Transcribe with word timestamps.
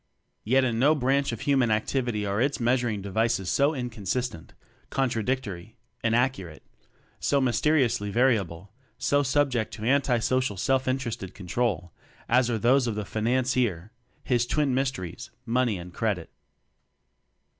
Yet 0.43 0.63
in 0.63 0.79
no 0.79 0.95
branch 0.95 1.31
of 1.31 1.41
human 1.41 1.69
activity 1.69 2.25
are 2.25 2.41
its 2.41 2.59
measuring 2.59 3.03
devices 3.03 3.51
so 3.51 3.73
incon 3.73 4.07
sistent, 4.07 4.49
contradictory, 4.89 5.75
inaccurate; 6.03 6.63
so 7.19 7.39
mysteriously 7.39 8.09
variable, 8.09 8.73
so 8.97 9.21
subject 9.21 9.71
to 9.75 9.83
anti 9.83 10.17
social 10.17 10.57
self 10.57 10.87
interested 10.87 11.35
control 11.35 11.93
as 12.27 12.49
are 12.49 12.57
those 12.57 12.87
of 12.87 12.95
the 12.95 13.05
Financier 13.05 13.91
his 14.23 14.47
twin 14.47 14.73
mysteries, 14.73 15.29
"Money" 15.45 15.77
and 15.77 15.93
"Credit." 15.93 16.31